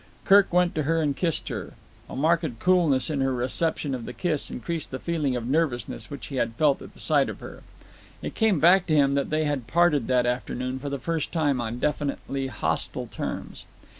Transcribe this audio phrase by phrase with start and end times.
[0.25, 1.73] Kirk went to her and kissed her.
[2.09, 6.25] A marked coolness in her reception of the kiss increased the feeling of nervousness which
[6.25, 7.61] he had felt at the sight of her.
[8.23, 11.61] It came back to him that they had parted that afternoon, for the first time,
[11.61, 13.65] on definitely hostile terms.